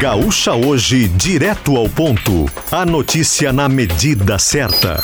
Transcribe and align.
Gaúcha 0.00 0.54
Hoje, 0.54 1.08
direto 1.08 1.76
ao 1.76 1.86
ponto. 1.86 2.46
A 2.72 2.86
notícia 2.86 3.52
na 3.52 3.68
medida 3.68 4.38
certa. 4.38 4.96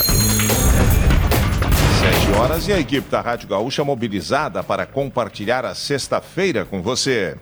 Sete 2.01 2.33
horas 2.35 2.67
e 2.67 2.73
a 2.73 2.81
equipe 2.81 3.07
da 3.11 3.21
Rádio 3.21 3.47
Gaúcha 3.47 3.85
mobilizada 3.85 4.65
para 4.65 4.87
compartilhar 4.87 5.67
a 5.67 5.75
sexta-feira 5.75 6.65
com 6.65 6.81
você. 6.81 7.37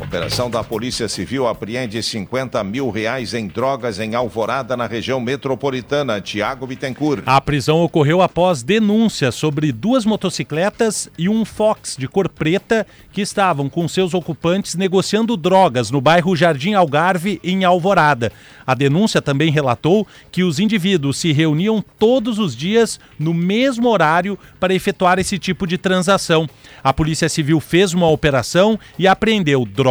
Operação 0.00 0.48
da 0.48 0.62
Polícia 0.62 1.08
Civil 1.08 1.48
apreende 1.48 2.00
50 2.00 2.62
mil 2.62 2.88
reais 2.88 3.34
em 3.34 3.48
drogas 3.48 3.98
em 3.98 4.14
Alvorada, 4.14 4.76
na 4.76 4.86
região 4.86 5.20
metropolitana. 5.20 6.20
Tiago 6.20 6.68
Bittencourt. 6.68 7.24
A 7.26 7.40
prisão 7.40 7.82
ocorreu 7.82 8.22
após 8.22 8.62
denúncia 8.62 9.32
sobre 9.32 9.72
duas 9.72 10.04
motocicletas 10.04 11.10
e 11.18 11.28
um 11.28 11.44
Fox 11.44 11.96
de 11.98 12.06
cor 12.06 12.28
preta 12.28 12.86
que 13.12 13.20
estavam 13.20 13.68
com 13.68 13.88
seus 13.88 14.14
ocupantes 14.14 14.76
negociando 14.76 15.36
drogas 15.36 15.90
no 15.90 16.00
bairro 16.00 16.36
Jardim 16.36 16.74
Algarve, 16.74 17.40
em 17.42 17.64
Alvorada. 17.64 18.30
A 18.64 18.74
denúncia 18.74 19.20
também 19.20 19.50
relatou 19.50 20.06
que 20.30 20.44
os 20.44 20.60
indivíduos 20.60 21.18
se 21.18 21.32
reuniam 21.32 21.84
todos 21.98 22.38
os 22.38 22.54
dias 22.54 23.00
no 23.18 23.34
mesmo 23.34 23.88
horário 23.88 24.38
para 24.60 24.74
efetuar 24.74 25.18
esse 25.18 25.38
tipo 25.38 25.66
de 25.66 25.76
transação. 25.76 26.48
A 26.84 26.92
Polícia 26.92 27.28
Civil 27.28 27.58
fez 27.58 27.92
uma 27.92 28.08
operação 28.08 28.78
e 28.96 29.08
apreendeu 29.08 29.64
drogas 29.64 29.87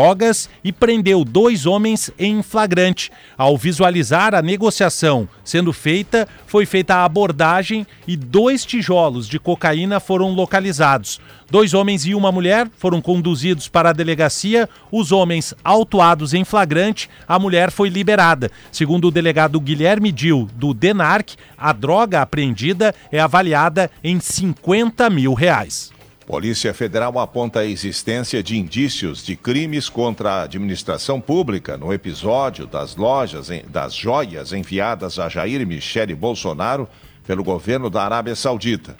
e 0.63 0.71
prendeu 0.71 1.23
dois 1.23 1.65
homens 1.65 2.11
em 2.19 2.43
flagrante. 2.43 3.11
Ao 3.37 3.57
visualizar 3.57 4.35
a 4.35 4.41
negociação 4.41 5.27
sendo 5.43 5.73
feita, 5.73 6.27
foi 6.45 6.65
feita 6.65 6.95
a 6.95 7.05
abordagem 7.05 7.87
e 8.07 8.15
dois 8.15 8.65
tijolos 8.65 9.27
de 9.27 9.39
cocaína 9.39 9.99
foram 9.99 10.31
localizados. 10.31 11.19
Dois 11.49 11.73
homens 11.73 12.05
e 12.05 12.13
uma 12.13 12.31
mulher 12.31 12.69
foram 12.77 13.01
conduzidos 13.01 13.69
para 13.69 13.89
a 13.89 13.93
delegacia, 13.93 14.67
os 14.91 15.13
homens 15.13 15.53
autuados 15.63 16.33
em 16.33 16.43
flagrante, 16.43 17.09
a 17.25 17.39
mulher 17.39 17.71
foi 17.71 17.87
liberada. 17.87 18.51
Segundo 18.71 19.07
o 19.07 19.11
delegado 19.11 19.59
Guilherme 19.59 20.11
Dil, 20.11 20.49
do 20.53 20.73
DENARC, 20.73 21.35
a 21.57 21.71
droga 21.71 22.21
apreendida 22.21 22.93
é 23.11 23.19
avaliada 23.19 23.89
em 24.03 24.19
50 24.19 25.09
mil 25.09 25.33
reais. 25.33 25.96
Polícia 26.27 26.73
Federal 26.73 27.17
aponta 27.19 27.61
a 27.61 27.65
existência 27.65 28.43
de 28.43 28.57
indícios 28.57 29.23
de 29.23 29.33
crimes 29.37 29.87
contra 29.87 30.29
a 30.29 30.41
administração 30.41 31.21
pública 31.21 31.77
no 31.77 31.93
episódio 31.93 32.67
das 32.67 32.97
lojas 32.97 33.47
das 33.69 33.95
joias 33.95 34.51
enviadas 34.51 35.19
a 35.19 35.29
Jair 35.29 35.65
Michele 35.65 36.13
Bolsonaro 36.13 36.85
pelo 37.25 37.45
governo 37.45 37.89
da 37.89 38.03
Arábia 38.03 38.35
Saudita. 38.35 38.97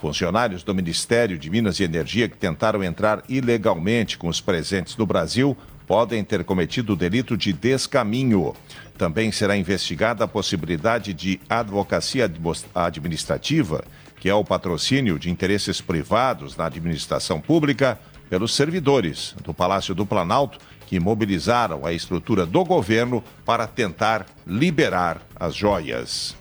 Funcionários 0.00 0.64
do 0.64 0.74
Ministério 0.74 1.38
de 1.38 1.48
Minas 1.48 1.78
e 1.78 1.84
Energia 1.84 2.28
que 2.28 2.36
tentaram 2.36 2.82
entrar 2.82 3.22
ilegalmente 3.28 4.18
com 4.18 4.26
os 4.26 4.40
presentes 4.40 4.96
no 4.96 5.06
Brasil 5.06 5.56
podem 5.86 6.24
ter 6.24 6.42
cometido 6.42 6.94
o 6.94 6.96
delito 6.96 7.36
de 7.36 7.52
descaminho. 7.52 8.52
Também 8.98 9.30
será 9.30 9.56
investigada 9.56 10.24
a 10.24 10.28
possibilidade 10.28 11.14
de 11.14 11.40
advocacia 11.48 12.28
administrativa 12.74 13.84
que 14.20 14.28
é 14.28 14.34
o 14.34 14.44
patrocínio 14.44 15.18
de 15.18 15.30
interesses 15.30 15.80
privados 15.80 16.56
na 16.56 16.66
administração 16.66 17.40
pública 17.40 17.98
pelos 18.28 18.54
servidores 18.54 19.34
do 19.42 19.52
Palácio 19.52 19.94
do 19.94 20.06
Planalto 20.06 20.58
que 20.86 21.00
mobilizaram 21.00 21.84
a 21.84 21.92
estrutura 21.92 22.44
do 22.44 22.64
governo 22.64 23.22
para 23.44 23.66
tentar 23.66 24.26
liberar 24.46 25.20
as 25.34 25.54
joias. 25.54 26.36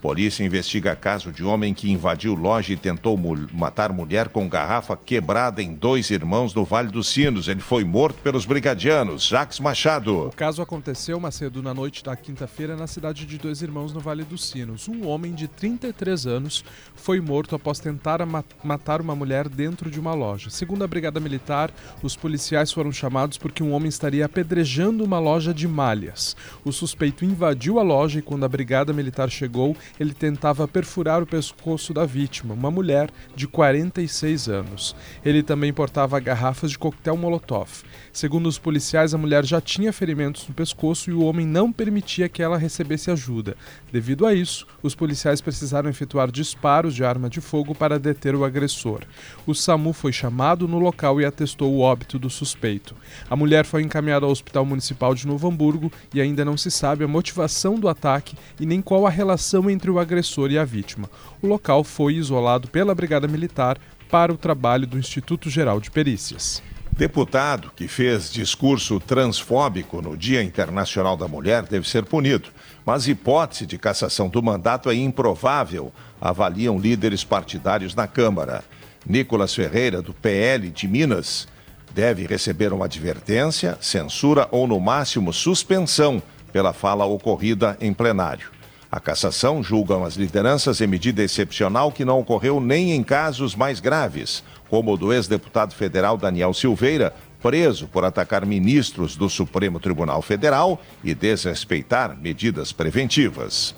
Polícia 0.00 0.42
investiga 0.42 0.96
caso 0.96 1.30
de 1.30 1.44
homem 1.44 1.74
que 1.74 1.90
invadiu 1.90 2.34
loja 2.34 2.72
e 2.72 2.76
tentou 2.76 3.18
matar 3.52 3.92
mulher 3.92 4.30
com 4.30 4.48
garrafa 4.48 4.96
quebrada 4.96 5.62
em 5.62 5.74
dois 5.74 6.08
irmãos 6.08 6.54
no 6.54 6.64
Vale 6.64 6.88
dos 6.88 7.08
Sinos. 7.08 7.48
Ele 7.48 7.60
foi 7.60 7.84
morto 7.84 8.16
pelos 8.22 8.46
brigadianos. 8.46 9.26
Jacques 9.26 9.60
Machado. 9.60 10.28
O 10.28 10.32
caso 10.32 10.62
aconteceu 10.62 11.20
mais 11.20 11.34
cedo 11.34 11.62
na 11.62 11.74
noite 11.74 12.02
da 12.02 12.16
quinta-feira 12.16 12.74
na 12.76 12.86
cidade 12.86 13.26
de 13.26 13.36
Dois 13.36 13.60
Irmãos, 13.60 13.92
no 13.92 14.00
Vale 14.00 14.24
dos 14.24 14.48
Sinos. 14.48 14.88
Um 14.88 15.06
homem 15.06 15.34
de 15.34 15.46
33 15.46 16.26
anos 16.26 16.64
foi 16.94 17.20
morto 17.20 17.54
após 17.54 17.78
tentar 17.78 18.20
matar 18.64 19.02
uma 19.02 19.14
mulher 19.14 19.50
dentro 19.50 19.90
de 19.90 20.00
uma 20.00 20.14
loja. 20.14 20.48
Segundo 20.48 20.82
a 20.82 20.88
Brigada 20.88 21.20
Militar, 21.20 21.70
os 22.02 22.16
policiais 22.16 22.72
foram 22.72 22.90
chamados 22.90 23.36
porque 23.36 23.62
um 23.62 23.72
homem 23.72 23.90
estaria 23.90 24.24
apedrejando 24.24 25.04
uma 25.04 25.18
loja 25.18 25.52
de 25.52 25.68
malhas. 25.68 26.34
O 26.64 26.72
suspeito 26.72 27.22
invadiu 27.22 27.78
a 27.78 27.82
loja 27.82 28.18
e, 28.18 28.22
quando 28.22 28.44
a 28.44 28.48
Brigada 28.48 28.94
Militar 28.94 29.28
chegou, 29.28 29.76
ele 29.98 30.12
tentava 30.12 30.66
perfurar 30.68 31.22
o 31.22 31.26
pescoço 31.26 31.92
da 31.92 32.04
vítima, 32.04 32.54
uma 32.54 32.70
mulher 32.70 33.10
de 33.34 33.46
46 33.46 34.48
anos. 34.48 34.96
Ele 35.24 35.42
também 35.42 35.72
portava 35.72 36.20
garrafas 36.20 36.70
de 36.70 36.78
coquetel 36.78 37.16
Molotov. 37.16 37.68
Segundo 38.12 38.48
os 38.48 38.58
policiais, 38.58 39.14
a 39.14 39.18
mulher 39.18 39.44
já 39.44 39.60
tinha 39.60 39.92
ferimentos 39.92 40.46
no 40.48 40.54
pescoço 40.54 41.10
e 41.10 41.12
o 41.12 41.22
homem 41.22 41.46
não 41.46 41.72
permitia 41.72 42.28
que 42.28 42.42
ela 42.42 42.58
recebesse 42.58 43.10
ajuda. 43.10 43.56
Devido 43.92 44.26
a 44.26 44.34
isso, 44.34 44.66
os 44.82 44.94
policiais 44.94 45.40
precisaram 45.40 45.88
efetuar 45.88 46.30
disparos 46.30 46.94
de 46.94 47.04
arma 47.04 47.30
de 47.30 47.40
fogo 47.40 47.74
para 47.74 47.98
deter 47.98 48.34
o 48.34 48.44
agressor. 48.44 49.02
O 49.46 49.54
SAMU 49.54 49.92
foi 49.92 50.12
chamado 50.12 50.66
no 50.66 50.78
local 50.78 51.20
e 51.20 51.24
atestou 51.24 51.72
o 51.72 51.80
óbito 51.80 52.18
do 52.18 52.28
suspeito. 52.28 52.96
A 53.28 53.36
mulher 53.36 53.64
foi 53.64 53.82
encaminhada 53.82 54.26
ao 54.26 54.32
Hospital 54.32 54.64
Municipal 54.66 55.14
de 55.14 55.26
Novo 55.26 55.48
Hamburgo 55.48 55.92
e 56.12 56.20
ainda 56.20 56.44
não 56.44 56.56
se 56.56 56.70
sabe 56.70 57.04
a 57.04 57.08
motivação 57.08 57.76
do 57.78 57.88
ataque 57.88 58.36
e 58.58 58.66
nem 58.66 58.82
qual 58.82 59.06
a 59.06 59.10
relação 59.10 59.70
entre 59.70 59.79
o 59.88 60.00
agressor 60.00 60.50
e 60.50 60.58
a 60.58 60.64
vítima. 60.64 61.08
O 61.40 61.46
local 61.46 61.84
foi 61.84 62.14
isolado 62.14 62.66
pela 62.66 62.92
Brigada 62.92 63.28
Militar 63.28 63.78
para 64.10 64.32
o 64.32 64.36
trabalho 64.36 64.88
do 64.88 64.98
Instituto 64.98 65.48
Geral 65.48 65.80
de 65.80 65.92
Perícias. 65.92 66.60
Deputado 66.90 67.70
que 67.74 67.88
fez 67.88 68.30
discurso 68.30 69.00
transfóbico 69.00 70.02
no 70.02 70.16
Dia 70.16 70.42
Internacional 70.42 71.16
da 71.16 71.26
Mulher 71.26 71.62
deve 71.62 71.88
ser 71.88 72.04
punido, 72.04 72.50
mas 72.84 73.08
hipótese 73.08 73.64
de 73.64 73.78
cassação 73.78 74.28
do 74.28 74.42
mandato 74.42 74.90
é 74.90 74.94
improvável, 74.94 75.92
avaliam 76.20 76.78
líderes 76.78 77.24
partidários 77.24 77.94
na 77.94 78.06
Câmara. 78.06 78.62
Nicolas 79.06 79.54
Ferreira, 79.54 80.02
do 80.02 80.12
PL 80.12 80.68
de 80.68 80.86
Minas, 80.86 81.48
deve 81.94 82.26
receber 82.26 82.72
uma 82.72 82.84
advertência, 82.84 83.78
censura 83.80 84.46
ou, 84.50 84.66
no 84.66 84.78
máximo, 84.78 85.32
suspensão 85.32 86.22
pela 86.52 86.72
fala 86.72 87.04
ocorrida 87.06 87.78
em 87.80 87.94
plenário. 87.94 88.50
A 88.90 88.98
cassação 88.98 89.62
julgam 89.62 90.04
as 90.04 90.14
lideranças 90.14 90.80
em 90.80 90.86
medida 90.86 91.22
excepcional 91.22 91.92
que 91.92 92.04
não 92.04 92.18
ocorreu 92.18 92.60
nem 92.60 92.92
em 92.92 93.04
casos 93.04 93.54
mais 93.54 93.78
graves 93.78 94.42
como 94.70 94.92
o 94.92 94.96
do 94.96 95.12
ex-deputado 95.12 95.74
federal 95.74 96.16
Daniel 96.16 96.54
Silveira, 96.54 97.12
preso 97.42 97.88
por 97.88 98.04
atacar 98.04 98.46
ministros 98.46 99.16
do 99.16 99.28
Supremo 99.28 99.80
Tribunal 99.80 100.22
Federal 100.22 100.80
e 101.02 101.12
desrespeitar 101.12 102.16
medidas 102.16 102.70
preventivas. 102.70 103.74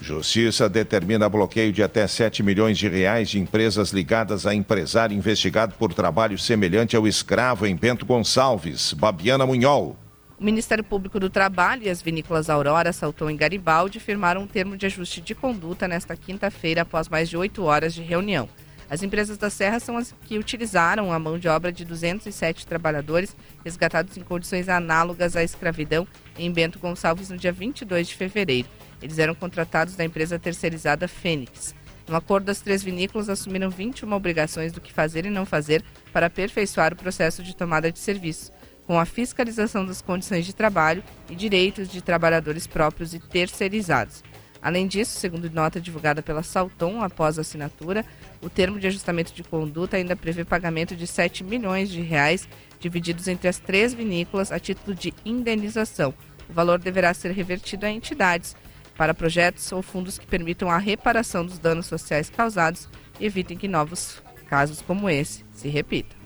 Justiça 0.00 0.68
determina 0.68 1.28
bloqueio 1.28 1.72
de 1.72 1.82
até 1.82 2.06
7 2.06 2.42
milhões 2.42 2.78
de 2.78 2.88
reais 2.88 3.28
de 3.28 3.38
empresas 3.38 3.90
ligadas 3.90 4.46
a 4.46 4.54
empresário 4.54 5.14
investigado 5.14 5.74
por 5.78 5.92
trabalho 5.92 6.38
semelhante 6.38 6.96
ao 6.96 7.06
escravo 7.06 7.66
em 7.66 7.76
Bento 7.76 8.06
Gonçalves. 8.06 8.94
Babiana 8.94 9.44
Munhol. 9.44 9.96
O 10.40 10.42
Ministério 10.42 10.82
Público 10.82 11.20
do 11.20 11.28
Trabalho 11.28 11.82
e 11.82 11.90
as 11.90 12.00
vinícolas 12.00 12.48
Aurora, 12.48 12.94
Salton 12.94 13.28
e 13.28 13.36
Garibaldi 13.36 14.00
firmaram 14.00 14.40
um 14.40 14.46
termo 14.46 14.74
de 14.74 14.86
ajuste 14.86 15.20
de 15.20 15.34
conduta 15.34 15.86
nesta 15.86 16.16
quinta-feira 16.16 16.80
após 16.80 17.10
mais 17.10 17.28
de 17.28 17.36
oito 17.36 17.62
horas 17.64 17.92
de 17.92 18.00
reunião. 18.00 18.48
As 18.88 19.02
empresas 19.02 19.36
da 19.36 19.50
Serra 19.50 19.78
são 19.78 19.98
as 19.98 20.14
que 20.24 20.38
utilizaram 20.38 21.12
a 21.12 21.18
mão 21.18 21.38
de 21.38 21.46
obra 21.46 21.70
de 21.70 21.84
207 21.84 22.66
trabalhadores 22.66 23.36
resgatados 23.62 24.16
em 24.16 24.22
condições 24.22 24.70
análogas 24.70 25.36
à 25.36 25.44
escravidão 25.44 26.08
em 26.38 26.50
Bento 26.50 26.78
Gonçalves 26.78 27.28
no 27.28 27.36
dia 27.36 27.52
22 27.52 28.08
de 28.08 28.14
fevereiro. 28.14 28.66
Eles 29.02 29.18
eram 29.18 29.34
contratados 29.34 29.94
da 29.94 30.06
empresa 30.06 30.38
terceirizada 30.38 31.06
Fênix. 31.06 31.74
No 32.08 32.16
acordo, 32.16 32.48
as 32.48 32.62
três 32.62 32.82
vinícolas 32.82 33.28
assumiram 33.28 33.68
21 33.68 34.10
obrigações 34.10 34.72
do 34.72 34.80
que 34.80 34.90
fazer 34.90 35.26
e 35.26 35.30
não 35.30 35.44
fazer 35.44 35.84
para 36.14 36.26
aperfeiçoar 36.26 36.94
o 36.94 36.96
processo 36.96 37.42
de 37.42 37.54
tomada 37.54 37.92
de 37.92 37.98
serviço, 37.98 38.50
com 38.86 38.98
a 38.98 39.04
fiscalização 39.04 39.84
das 39.86 40.02
condições 40.02 40.44
de 40.44 40.54
trabalho 40.54 41.02
e 41.28 41.34
direitos 41.34 41.88
de 41.88 42.02
trabalhadores 42.02 42.66
próprios 42.66 43.14
e 43.14 43.18
terceirizados. 43.18 44.22
Além 44.62 44.86
disso, 44.86 45.18
segundo 45.18 45.50
nota 45.50 45.80
divulgada 45.80 46.22
pela 46.22 46.42
Salton 46.42 47.02
após 47.02 47.38
a 47.38 47.40
assinatura, 47.40 48.04
o 48.42 48.50
termo 48.50 48.78
de 48.78 48.86
ajustamento 48.86 49.32
de 49.32 49.42
conduta 49.42 49.96
ainda 49.96 50.14
prevê 50.14 50.44
pagamento 50.44 50.94
de 50.94 51.06
7 51.06 51.42
milhões 51.42 51.88
de 51.88 52.02
reais 52.02 52.46
divididos 52.78 53.26
entre 53.28 53.48
as 53.48 53.58
três 53.58 53.94
vinícolas 53.94 54.52
a 54.52 54.58
título 54.58 54.94
de 54.94 55.14
indenização. 55.24 56.12
O 56.48 56.52
valor 56.52 56.78
deverá 56.78 57.14
ser 57.14 57.32
revertido 57.32 57.86
a 57.86 57.90
entidades 57.90 58.54
para 58.96 59.14
projetos 59.14 59.70
ou 59.72 59.80
fundos 59.80 60.18
que 60.18 60.26
permitam 60.26 60.70
a 60.70 60.76
reparação 60.76 61.46
dos 61.46 61.58
danos 61.58 61.86
sociais 61.86 62.28
causados 62.28 62.86
e 63.18 63.24
evitem 63.24 63.56
que 63.56 63.68
novos 63.68 64.22
casos 64.46 64.82
como 64.82 65.08
esse 65.08 65.44
se 65.54 65.68
repitam. 65.68 66.19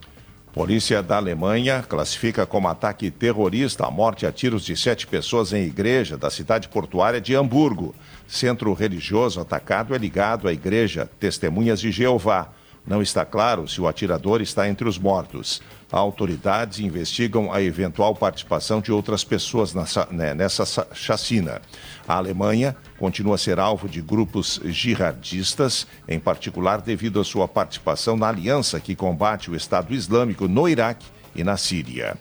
Polícia 0.55 1.03
da 1.03 1.17
Alemanha 1.17 1.83
classifica 1.83 2.47
como 2.47 2.69
ataque 2.69 3.11
terrorista 3.11 3.85
a 3.85 3.91
morte 3.91 4.25
a 4.25 4.31
tiros 4.31 4.65
de 4.65 4.77
sete 4.77 5.05
pessoas 5.05 5.53
em 5.53 5.65
igreja 5.65 6.17
da 6.17 6.31
cidade 6.31 6.69
portuária 6.69 7.21
de 7.21 7.35
Hamburgo. 7.35 7.93
Centro 8.29 8.73
religioso 8.73 9.41
atacado 9.41 9.97
é 9.97 9.99
ligado 9.99 10.47
à 10.47 10.53
igreja 10.53 11.11
Testemunhas 11.19 11.81
de 11.81 11.91
Jeová. 11.91 12.53
Não 12.87 13.01
está 13.01 13.25
claro 13.25 13.67
se 13.67 13.81
o 13.81 13.89
atirador 13.89 14.43
está 14.43 14.69
entre 14.69 14.87
os 14.87 14.99
mortos. 14.99 15.63
Autoridades 15.91 16.81
investigam 16.81 17.53
a 17.53 17.63
eventual 17.63 18.15
participação 18.15 18.81
de 18.81 18.93
outras 18.93 19.25
pessoas 19.25 19.73
nessa, 19.73 20.07
né, 20.11 20.35
nessa 20.35 20.87
chacina. 20.93 21.63
A 22.07 22.17
Alemanha 22.17 22.77
continua 22.99 23.37
a 23.37 23.39
ser 23.39 23.59
alvo 23.59 23.89
de 23.89 24.03
grupos 24.03 24.61
jihadistas, 24.65 25.87
em 26.07 26.19
particular 26.19 26.83
devido 26.83 27.21
à 27.21 27.25
sua 27.25 27.49
participação 27.49 28.17
na 28.17 28.29
aliança 28.29 28.79
que 28.81 28.95
combate 28.95 29.51
o 29.51 29.57
Estado 29.57 29.95
Islâmico 29.95 30.47
no 30.47 30.69
Iraque 30.69 31.07
e 31.35 31.43
na 31.43 31.57
Síria. 31.57 32.19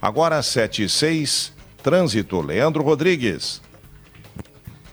Agora, 0.00 0.42
7 0.42 0.84
e 0.84 0.88
6, 0.88 1.52
trânsito. 1.82 2.40
Leandro 2.40 2.82
Rodrigues. 2.82 3.62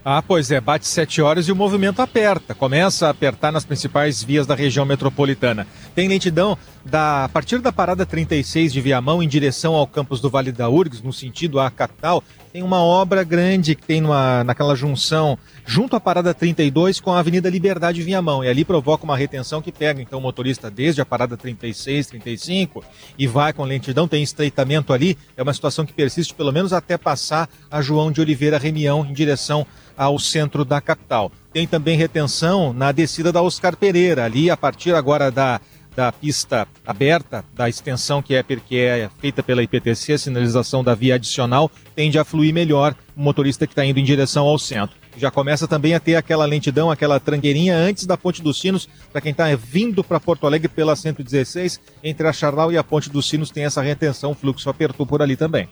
Ah, 0.03 0.21
pois 0.25 0.49
é, 0.49 0.61
bate 0.61 0.87
7 0.87 1.21
horas 1.21 1.47
e 1.47 1.51
o 1.51 1.55
movimento 1.55 2.01
aperta. 2.01 2.55
Começa 2.55 3.07
a 3.07 3.09
apertar 3.09 3.51
nas 3.51 3.65
principais 3.65 4.23
vias 4.23 4.47
da 4.47 4.55
região 4.55 4.85
metropolitana. 4.85 5.67
Tem 5.99 6.07
lentidão 6.07 6.57
da, 6.85 7.25
a 7.25 7.27
partir 7.27 7.59
da 7.59 7.73
parada 7.73 8.05
36 8.05 8.71
de 8.71 8.79
Viamão 8.79 9.21
em 9.21 9.27
direção 9.27 9.75
ao 9.75 9.85
campus 9.85 10.21
do 10.21 10.29
Vale 10.29 10.49
da 10.49 10.69
Urgs, 10.69 11.03
no 11.03 11.11
sentido 11.11 11.59
à 11.59 11.69
capital. 11.69 12.23
Tem 12.53 12.63
uma 12.63 12.81
obra 12.81 13.21
grande 13.21 13.75
que 13.75 13.85
tem 13.85 13.99
numa, 13.99 14.41
naquela 14.45 14.77
junção 14.77 15.37
junto 15.65 15.97
à 15.97 15.99
parada 15.99 16.33
32 16.33 17.01
com 17.01 17.11
a 17.11 17.19
Avenida 17.19 17.49
Liberdade 17.49 18.01
Viamão. 18.01 18.41
E 18.41 18.47
ali 18.47 18.63
provoca 18.63 19.03
uma 19.03 19.17
retenção 19.17 19.61
que 19.61 19.73
pega 19.73 20.01
então 20.01 20.19
o 20.19 20.21
motorista 20.21 20.71
desde 20.71 21.01
a 21.01 21.05
parada 21.05 21.35
36, 21.35 22.07
35 22.07 22.81
e 23.17 23.27
vai 23.27 23.51
com 23.51 23.65
lentidão. 23.65 24.07
Tem 24.07 24.23
estreitamento 24.23 24.93
ali. 24.93 25.17
É 25.35 25.43
uma 25.43 25.53
situação 25.53 25.85
que 25.85 25.91
persiste 25.91 26.33
pelo 26.33 26.53
menos 26.53 26.71
até 26.71 26.97
passar 26.97 27.49
a 27.69 27.81
João 27.81 28.09
de 28.09 28.21
Oliveira 28.21 28.57
Remião 28.57 29.05
em 29.05 29.11
direção 29.11 29.67
ao 29.97 30.17
centro 30.17 30.63
da 30.63 30.79
capital. 30.79 31.29
Tem 31.51 31.65
também 31.65 31.97
retenção 31.97 32.73
na 32.73 32.91
descida 32.91 33.31
da 33.31 33.41
Oscar 33.41 33.75
Pereira, 33.75 34.25
ali 34.25 34.49
a 34.49 34.57
partir 34.57 34.93
agora 34.93 35.31
da, 35.31 35.59
da 35.95 36.11
pista 36.11 36.67
aberta, 36.85 37.43
da 37.53 37.67
extensão 37.67 38.21
que 38.21 38.35
é, 38.35 38.43
que 38.43 38.77
é 38.77 39.09
feita 39.19 39.41
pela 39.41 39.63
IPTC, 39.63 40.17
sinalização 40.17 40.83
da 40.83 40.93
via 40.93 41.15
adicional, 41.15 41.71
tende 41.95 42.19
a 42.19 42.23
fluir 42.23 42.53
melhor 42.53 42.95
o 43.17 43.21
motorista 43.21 43.65
que 43.65 43.73
está 43.73 43.83
indo 43.83 43.99
em 43.99 44.03
direção 44.03 44.45
ao 44.45 44.59
centro. 44.59 44.95
Já 45.17 45.29
começa 45.29 45.67
também 45.67 45.93
a 45.93 45.99
ter 45.99 46.15
aquela 46.15 46.45
lentidão, 46.45 46.89
aquela 46.89 47.19
trangueirinha 47.19 47.75
antes 47.75 48.05
da 48.05 48.15
Ponte 48.15 48.41
dos 48.41 48.59
Sinos, 48.59 48.87
para 49.11 49.19
quem 49.19 49.31
está 49.31 49.53
vindo 49.55 50.03
para 50.03 50.19
Porto 50.19 50.47
Alegre 50.47 50.69
pela 50.69 50.95
116, 50.95 51.81
entre 52.01 52.27
a 52.27 52.31
Charlau 52.31 52.71
e 52.71 52.77
a 52.77 52.83
Ponte 52.83 53.09
dos 53.09 53.27
Sinos 53.27 53.49
tem 53.49 53.65
essa 53.65 53.81
retenção, 53.81 54.31
o 54.31 54.35
fluxo 54.35 54.69
apertou 54.69 55.05
por 55.05 55.21
ali 55.21 55.35
também. 55.35 55.67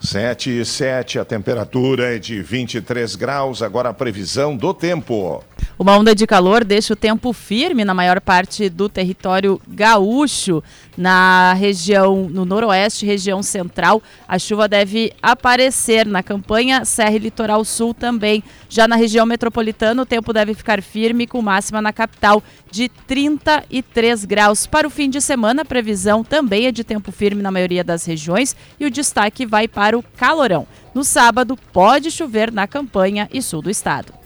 7 0.00 0.60
e 0.60 0.64
7, 0.64 1.18
a 1.18 1.24
temperatura 1.24 2.16
é 2.16 2.18
de 2.18 2.42
23 2.42 3.14
graus. 3.16 3.62
Agora 3.62 3.90
a 3.90 3.94
previsão 3.94 4.56
do 4.56 4.72
tempo. 4.72 5.44
Uma 5.80 5.96
onda 5.96 6.14
de 6.14 6.26
calor 6.26 6.62
deixa 6.62 6.92
o 6.92 6.96
tempo 6.96 7.32
firme 7.32 7.86
na 7.86 7.94
maior 7.94 8.20
parte 8.20 8.68
do 8.68 8.86
território 8.86 9.58
gaúcho. 9.66 10.62
Na 10.94 11.54
região, 11.54 12.28
no 12.28 12.44
noroeste, 12.44 13.06
região 13.06 13.42
central, 13.42 14.02
a 14.28 14.38
chuva 14.38 14.68
deve 14.68 15.10
aparecer 15.22 16.04
na 16.04 16.22
campanha 16.22 16.84
Serra 16.84 17.16
e 17.16 17.18
Litoral 17.18 17.64
Sul 17.64 17.94
também. 17.94 18.44
Já 18.68 18.86
na 18.86 18.94
região 18.94 19.24
metropolitana, 19.24 20.02
o 20.02 20.04
tempo 20.04 20.34
deve 20.34 20.52
ficar 20.52 20.82
firme, 20.82 21.26
com 21.26 21.40
máxima 21.40 21.80
na 21.80 21.94
capital 21.94 22.42
de 22.70 22.90
33 23.06 24.26
graus. 24.26 24.66
Para 24.66 24.86
o 24.86 24.90
fim 24.90 25.08
de 25.08 25.22
semana, 25.22 25.62
a 25.62 25.64
previsão 25.64 26.22
também 26.22 26.66
é 26.66 26.72
de 26.72 26.84
tempo 26.84 27.10
firme 27.10 27.40
na 27.40 27.50
maioria 27.50 27.82
das 27.82 28.04
regiões 28.04 28.54
e 28.78 28.84
o 28.84 28.90
destaque 28.90 29.46
vai 29.46 29.66
para 29.66 29.98
o 29.98 30.02
calorão. 30.02 30.66
No 30.94 31.02
sábado, 31.02 31.56
pode 31.72 32.10
chover 32.10 32.52
na 32.52 32.66
campanha 32.66 33.30
e 33.32 33.40
sul 33.40 33.62
do 33.62 33.70
estado. 33.70 34.19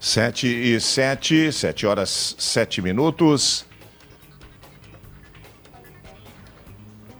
7 0.00 0.46
e 0.46 0.80
7, 0.80 1.52
7 1.52 1.86
horas 1.86 2.36
7 2.38 2.80
minutos. 2.80 3.66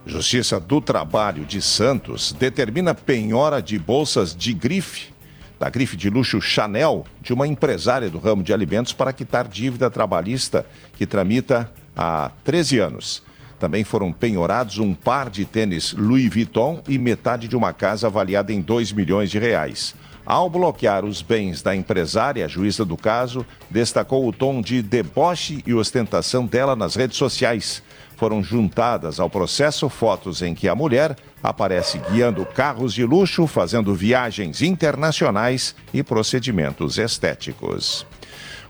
Justiça 0.06 0.60
do 0.60 0.80
Trabalho 0.80 1.44
de 1.44 1.60
Santos 1.60 2.32
determina 2.32 2.94
penhora 2.94 3.60
de 3.60 3.78
bolsas 3.78 4.34
de 4.34 4.54
grife, 4.54 5.12
da 5.58 5.68
grife 5.68 5.96
de 5.96 6.08
luxo 6.08 6.40
Chanel, 6.40 7.04
de 7.20 7.32
uma 7.32 7.48
empresária 7.48 8.08
do 8.08 8.18
ramo 8.18 8.44
de 8.44 8.52
alimentos 8.52 8.92
para 8.92 9.12
quitar 9.12 9.48
dívida 9.48 9.90
trabalhista 9.90 10.64
que 10.96 11.04
tramita 11.04 11.70
há 11.96 12.30
13 12.44 12.78
anos. 12.78 13.22
Também 13.58 13.82
foram 13.82 14.12
penhorados 14.12 14.78
um 14.78 14.94
par 14.94 15.28
de 15.28 15.44
tênis 15.44 15.92
Louis 15.92 16.32
Vuitton 16.32 16.80
e 16.88 16.96
metade 16.96 17.48
de 17.48 17.56
uma 17.56 17.72
casa 17.72 18.06
avaliada 18.06 18.52
em 18.52 18.60
2 18.60 18.92
milhões 18.92 19.32
de 19.32 19.38
reais. 19.40 19.96
Ao 20.30 20.50
bloquear 20.50 21.06
os 21.06 21.22
bens 21.22 21.62
da 21.62 21.74
empresária, 21.74 22.44
a 22.44 22.48
juíza 22.48 22.84
do 22.84 22.98
caso 22.98 23.46
destacou 23.70 24.28
o 24.28 24.32
tom 24.32 24.60
de 24.60 24.82
deboche 24.82 25.62
e 25.66 25.72
ostentação 25.72 26.44
dela 26.44 26.76
nas 26.76 26.94
redes 26.96 27.16
sociais. 27.16 27.82
Foram 28.14 28.42
juntadas 28.42 29.18
ao 29.18 29.30
processo 29.30 29.88
fotos 29.88 30.42
em 30.42 30.54
que 30.54 30.68
a 30.68 30.74
mulher 30.74 31.16
aparece 31.42 31.98
guiando 32.10 32.44
carros 32.44 32.92
de 32.92 33.06
luxo, 33.06 33.46
fazendo 33.46 33.94
viagens 33.94 34.60
internacionais 34.60 35.74
e 35.94 36.02
procedimentos 36.02 36.98
estéticos. 36.98 38.04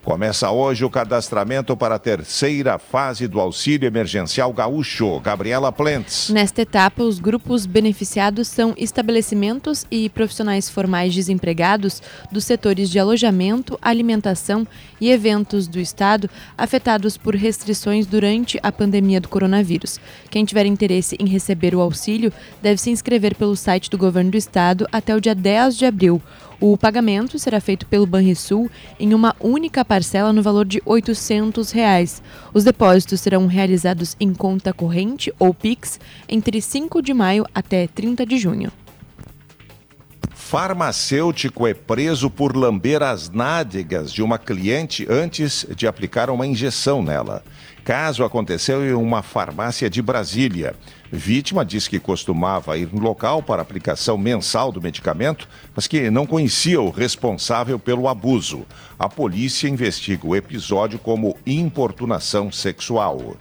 Começa 0.09 0.51
hoje 0.51 0.87
o 0.87 0.91
cadastramento 0.91 1.77
para 1.77 1.97
a 1.97 1.99
terceira 1.99 2.79
fase 2.79 3.29
do 3.29 3.39
auxílio 3.39 3.87
emergencial 3.87 4.51
gaúcho. 4.55 5.21
Gabriela 5.21 5.71
Plentes. 5.71 6.31
Nesta 6.31 6.63
etapa, 6.63 7.03
os 7.03 7.19
grupos 7.19 7.67
beneficiados 7.67 8.49
são 8.49 8.73
estabelecimentos 8.79 9.85
e 9.91 10.09
profissionais 10.09 10.71
formais 10.71 11.15
desempregados 11.15 12.03
dos 12.33 12.47
setores 12.47 12.89
de 12.89 12.99
alojamento, 12.99 13.79
alimentação 13.83 14.67
e 14.99 15.11
eventos 15.11 15.69
do 15.69 15.79
Estado 15.79 16.31
afetados 16.57 17.19
por 17.19 17.35
restrições 17.35 18.07
durante 18.07 18.59
a 18.63 18.73
pandemia 18.73 19.21
do 19.21 19.29
coronavírus. 19.29 20.01
Quem 20.31 20.43
tiver 20.43 20.65
interesse 20.65 21.19
em 21.21 21.29
receber 21.29 21.75
o 21.75 21.83
auxílio 21.83 22.33
deve 22.63 22.81
se 22.81 22.89
inscrever 22.89 23.35
pelo 23.35 23.55
site 23.55 23.91
do 23.91 23.99
Governo 23.99 24.31
do 24.31 24.39
Estado 24.39 24.87
até 24.91 25.15
o 25.15 25.21
dia 25.21 25.35
10 25.35 25.77
de 25.77 25.85
abril. 25.85 26.23
O 26.61 26.77
pagamento 26.77 27.39
será 27.39 27.61
feito 27.61 27.87
pelo 27.87 28.05
Banrisul 28.05 28.69
em 28.99 29.15
uma 29.15 29.35
única 29.39 29.85
parcela 29.85 30.33
no 30.33 30.43
valor 30.43 30.65
de 30.65 30.83
800 30.85 31.71
reais. 31.71 32.21
Os 32.53 32.65
depósitos 32.65 33.21
serão 33.21 33.47
realizados 33.47 34.17
em 34.19 34.35
conta 34.35 34.73
corrente 34.73 35.33
ou 35.39 35.55
PIX 35.55 36.01
entre 36.29 36.61
5 36.61 37.01
de 37.01 37.15
maio 37.15 37.47
até 37.55 37.87
30 37.87 38.27
de 38.27 38.39
junho. 38.39 38.73
Farmacêutico 40.35 41.67
é 41.67 41.75
preso 41.75 42.29
por 42.31 42.57
lamber 42.57 43.03
as 43.03 43.29
nádegas 43.29 44.11
de 44.11 44.23
uma 44.23 44.39
cliente 44.39 45.07
antes 45.09 45.65
de 45.77 45.87
aplicar 45.87 46.31
uma 46.31 46.47
injeção 46.47 47.03
nela. 47.03 47.45
Caso 47.89 48.23
aconteceu 48.23 48.87
em 48.87 48.93
uma 48.93 49.23
farmácia 49.23 49.89
de 49.89 50.03
Brasília. 50.03 50.77
Vítima 51.11 51.65
diz 51.65 51.89
que 51.89 51.99
costumava 51.99 52.77
ir 52.77 52.91
no 52.93 53.01
local 53.01 53.43
para 53.43 53.63
aplicação 53.63 54.19
mensal 54.19 54.71
do 54.71 54.83
medicamento, 54.83 55.49
mas 55.75 55.87
que 55.87 56.11
não 56.11 56.27
conhecia 56.27 56.79
o 56.83 56.91
responsável 56.91 57.79
pelo 57.79 58.07
abuso. 58.07 58.67
A 58.99 59.09
polícia 59.09 59.67
investiga 59.67 60.27
o 60.27 60.37
episódio 60.37 60.99
como 60.99 61.39
importunação 61.47 62.53
sexual. 62.53 63.39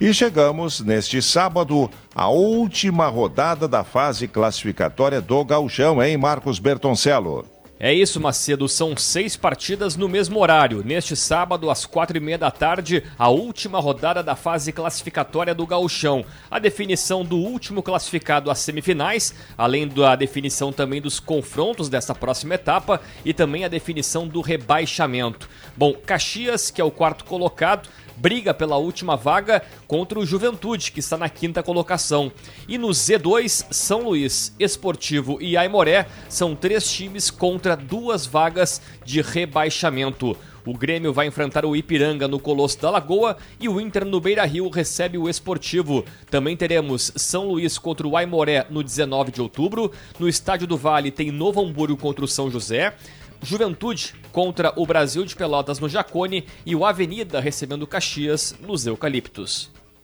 E 0.00 0.12
chegamos 0.12 0.80
neste 0.80 1.22
sábado 1.22 1.88
à 2.16 2.28
última 2.28 3.06
rodada 3.06 3.68
da 3.68 3.84
fase 3.84 4.26
classificatória 4.26 5.20
do 5.20 5.44
Gauchão, 5.44 6.02
hein, 6.02 6.16
Marcos 6.16 6.58
Bertoncello? 6.58 7.53
É 7.78 7.92
isso, 7.92 8.20
Macedo. 8.20 8.68
São 8.68 8.96
seis 8.96 9.36
partidas 9.36 9.96
no 9.96 10.08
mesmo 10.08 10.38
horário. 10.38 10.84
Neste 10.84 11.16
sábado, 11.16 11.68
às 11.68 11.84
quatro 11.84 12.16
e 12.16 12.20
meia 12.20 12.38
da 12.38 12.50
tarde, 12.50 13.02
a 13.18 13.28
última 13.28 13.80
rodada 13.80 14.22
da 14.22 14.36
fase 14.36 14.72
classificatória 14.72 15.52
do 15.52 15.66
Gauchão. 15.66 16.24
A 16.48 16.60
definição 16.60 17.24
do 17.24 17.36
último 17.36 17.82
classificado 17.82 18.48
às 18.48 18.60
semifinais, 18.60 19.34
além 19.58 19.88
da 19.88 20.14
definição 20.14 20.72
também 20.72 21.00
dos 21.00 21.18
confrontos 21.18 21.88
dessa 21.88 22.14
próxima 22.14 22.54
etapa 22.54 23.00
e 23.24 23.34
também 23.34 23.64
a 23.64 23.68
definição 23.68 24.28
do 24.28 24.40
rebaixamento. 24.40 25.48
Bom, 25.76 25.94
Caxias, 25.94 26.70
que 26.70 26.80
é 26.80 26.84
o 26.84 26.92
quarto 26.92 27.24
colocado, 27.24 27.88
briga 28.16 28.54
pela 28.54 28.76
última 28.76 29.16
vaga 29.16 29.62
contra 29.86 30.18
o 30.18 30.26
Juventude, 30.26 30.92
que 30.92 31.00
está 31.00 31.16
na 31.16 31.28
quinta 31.28 31.62
colocação. 31.62 32.30
E 32.68 32.78
no 32.78 32.88
Z2, 32.88 33.66
São 33.70 34.04
Luís, 34.04 34.54
Esportivo 34.58 35.38
e 35.40 35.56
Aimoré 35.56 36.06
são 36.28 36.54
três 36.54 36.90
times 36.90 37.30
contra 37.64 37.76
duas 37.76 38.26
vagas 38.26 38.82
de 39.06 39.22
rebaixamento. 39.22 40.36
O 40.66 40.76
Grêmio 40.76 41.14
vai 41.14 41.26
enfrentar 41.26 41.64
o 41.64 41.74
Ipiranga 41.74 42.28
no 42.28 42.38
Colosso 42.38 42.78
da 42.78 42.90
Lagoa 42.90 43.38
e 43.58 43.70
o 43.70 43.80
Inter 43.80 44.04
no 44.04 44.20
Beira 44.20 44.44
Rio 44.44 44.68
recebe 44.68 45.16
o 45.16 45.30
Esportivo. 45.30 46.04
Também 46.28 46.58
teremos 46.58 47.10
São 47.16 47.48
Luís 47.48 47.78
contra 47.78 48.06
o 48.06 48.18
Aimoré 48.18 48.66
no 48.68 48.82
19 48.82 49.32
de 49.32 49.40
outubro. 49.40 49.90
No 50.18 50.28
Estádio 50.28 50.66
do 50.66 50.76
Vale 50.76 51.10
tem 51.10 51.30
Novo 51.30 51.62
Hamburgo 51.62 51.96
contra 51.96 52.22
o 52.22 52.28
São 52.28 52.50
José. 52.50 52.94
Juventude 53.42 54.14
contra 54.30 54.70
o 54.76 54.84
Brasil 54.84 55.24
de 55.24 55.34
Pelotas 55.34 55.78
no 55.78 55.88
Jacone 55.88 56.44
e 56.66 56.76
o 56.76 56.84
Avenida 56.84 57.40
recebendo 57.40 57.86
Caxias 57.86 58.54
nos 58.60 58.86
Eucaliptos. 58.86 59.70